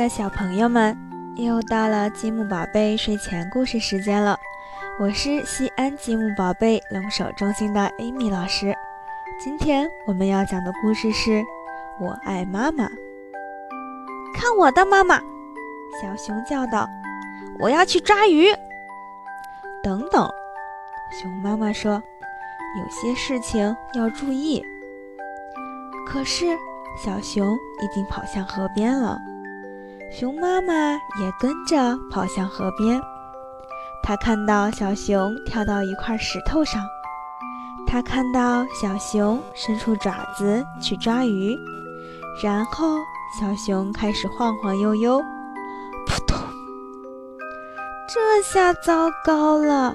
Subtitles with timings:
[0.00, 0.96] 的小朋友们，
[1.36, 4.34] 又到了积木宝贝睡前故事时间了。
[4.98, 8.74] 我是西安积木宝贝龙首中心的 Amy 老师。
[9.38, 11.40] 今天我们要讲的故事是
[12.00, 12.84] 《我爱妈妈》。
[14.32, 15.20] 看我的妈妈！
[16.00, 16.88] 小熊叫道
[17.60, 18.46] ：“我要去抓鱼。”
[19.84, 20.26] 等等，
[21.12, 22.02] 熊妈妈说
[22.80, 24.64] ：“有些事情要注意。”
[26.08, 26.46] 可是
[26.96, 29.18] 小熊已经跑向河边了。
[30.12, 30.74] 熊妈妈
[31.20, 33.00] 也跟着跑向河边，
[34.02, 36.82] 它看到小熊跳到一块石头上，
[37.86, 41.56] 它看到小熊伸出爪子去抓鱼，
[42.42, 42.96] 然后
[43.38, 45.20] 小熊开始晃晃悠悠，
[46.08, 46.36] 扑通！
[48.12, 49.94] 这下糟糕了，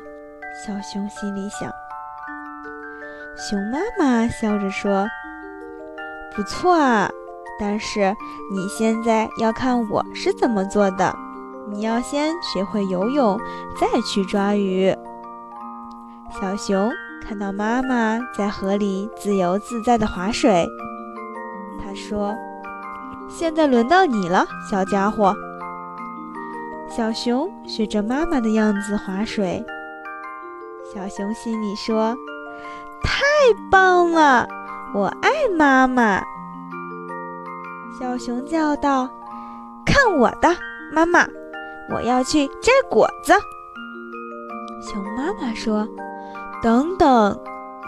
[0.66, 1.70] 小熊心里想。
[3.36, 5.06] 熊妈妈笑着说
[6.34, 7.12] ：“不错啊。”
[7.58, 8.16] 但是
[8.52, 11.16] 你现在要看我是怎么做的，
[11.70, 13.40] 你要先学会游泳，
[13.80, 14.94] 再去抓鱼。
[16.40, 16.92] 小熊
[17.26, 20.68] 看到妈妈在河里自由自在的划水，
[21.82, 22.36] 他说
[23.30, 25.34] ：“现在轮到你了，小家伙。”
[26.90, 29.66] 小熊学着妈妈的样子划水，
[30.94, 32.16] 小熊心里说
[33.02, 33.24] ：“太
[33.72, 34.48] 棒了，
[34.94, 36.22] 我爱妈妈。”
[37.98, 39.10] 小熊叫道
[39.86, 40.50] ：“看我的，
[40.92, 41.26] 妈妈！
[41.94, 43.34] 我要去摘果子。”
[44.82, 45.88] 熊妈妈说
[46.62, 47.40] ：“等等，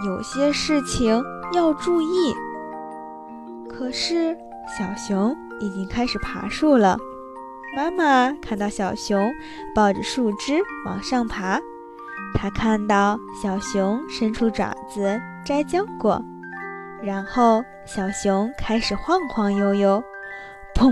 [0.05, 2.33] 有些事情要注意。”
[3.69, 4.33] 可是
[4.77, 6.97] 小熊已经开始爬树了。
[7.75, 9.29] 妈妈看到小熊
[9.75, 11.59] 抱着树枝往上爬，
[12.33, 16.23] 她看到小熊伸出爪子摘浆果。
[17.01, 20.03] 然后，小熊开始晃晃悠悠，
[20.73, 20.91] 砰，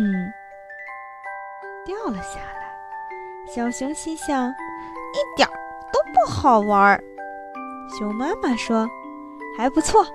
[1.86, 2.56] 掉了下来。
[3.48, 5.48] 小熊心想：一点
[5.92, 7.00] 都不好玩。
[7.98, 8.88] 熊妈妈说
[9.58, 10.06] ：“还不错，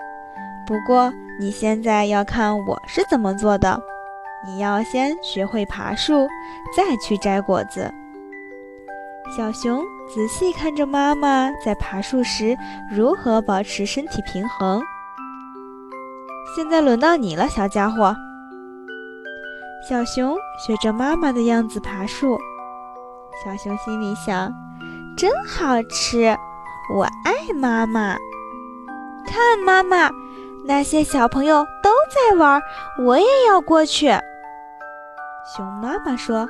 [0.66, 3.80] 不过你现在要看我是怎么做的。
[4.46, 6.28] 你要先学会爬树，
[6.76, 7.92] 再去摘果子。”
[9.36, 12.56] 小熊仔细看着妈妈在爬树时
[12.90, 14.82] 如何保持身体平衡。
[16.54, 18.14] 现在轮到你了，小家伙。
[19.88, 22.38] 小熊学着妈妈的样子爬树，
[23.44, 24.52] 小熊心里想：
[25.16, 26.36] 真好吃，
[26.94, 28.16] 我爱妈妈。
[29.26, 30.10] 看，妈妈，
[30.66, 32.60] 那些小朋友都在玩，
[33.04, 34.08] 我也要过去。
[35.56, 36.48] 熊妈妈说：“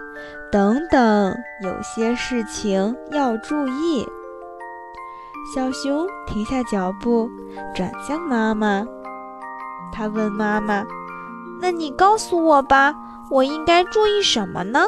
[0.51, 4.07] 等等，有些事情要注意。”
[5.55, 7.29] 小熊停下脚步，
[7.75, 8.85] 转向妈妈。
[9.93, 10.85] 他问妈妈
[11.61, 12.95] ：“那你告诉我吧，
[13.31, 14.81] 我应该注意什么呢？”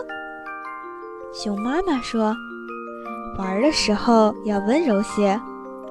[1.33, 2.35] 熊妈妈说
[3.39, 5.41] ：“玩的时候要温柔些，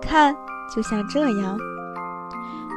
[0.01, 0.35] 看，
[0.75, 1.57] 就像这样。”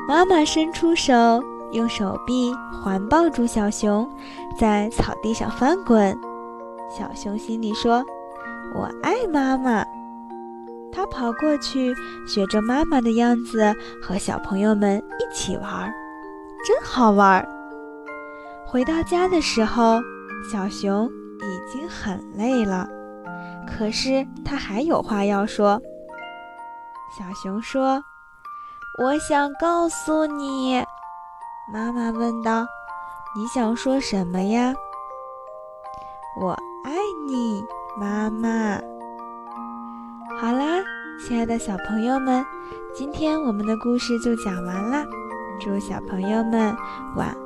[0.09, 1.43] 妈妈伸出手，
[1.73, 4.09] 用手臂环抱住小熊，
[4.59, 6.19] 在草地上翻滚。
[6.91, 8.05] 小熊心里说
[8.77, 9.84] ：“我爱妈妈。”
[10.93, 11.93] 他跑过去，
[12.27, 15.93] 学着妈妈的样子，和小朋友们一起玩。
[16.65, 17.47] 真好玩！
[18.67, 20.01] 回到家的时候，
[20.51, 21.07] 小熊
[21.39, 22.89] 已经很累了，
[23.69, 25.79] 可是他还有话要说。
[27.19, 28.03] 小熊说
[28.99, 30.83] ：“我想告诉你。”
[31.71, 32.67] 妈妈问道
[33.37, 34.75] ：“你想说什么呀
[36.41, 36.53] ？”“我
[36.85, 36.93] 爱
[37.29, 37.63] 你，
[38.01, 38.81] 妈妈。”
[40.41, 40.83] 好啦，
[41.21, 42.43] 亲爱的小朋友们，
[42.95, 45.05] 今天我们的故事就讲完啦。
[45.61, 46.77] 祝小朋友们
[47.17, 47.44] 晚